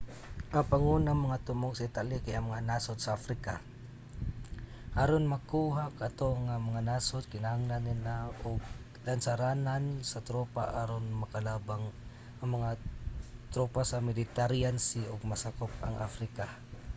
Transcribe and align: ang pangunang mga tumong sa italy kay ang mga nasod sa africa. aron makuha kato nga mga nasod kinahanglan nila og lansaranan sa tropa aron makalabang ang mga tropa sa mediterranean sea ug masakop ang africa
ang 0.55 0.65
pangunang 0.71 1.19
mga 1.25 1.41
tumong 1.47 1.73
sa 1.75 1.87
italy 1.89 2.17
kay 2.23 2.35
ang 2.35 2.47
mga 2.49 2.67
nasod 2.69 2.97
sa 3.01 3.15
africa. 3.19 3.53
aron 5.01 5.25
makuha 5.33 5.83
kato 5.99 6.29
nga 6.45 6.57
mga 6.67 6.81
nasod 6.89 7.23
kinahanglan 7.33 7.83
nila 7.89 8.13
og 8.47 8.57
lansaranan 9.05 9.83
sa 10.11 10.19
tropa 10.29 10.63
aron 10.81 11.05
makalabang 11.21 11.85
ang 12.39 12.49
mga 12.55 12.71
tropa 13.53 13.81
sa 13.89 14.05
mediterranean 14.09 14.77
sea 14.87 15.09
ug 15.13 15.29
masakop 15.31 15.71
ang 15.77 15.95
africa 16.07 16.45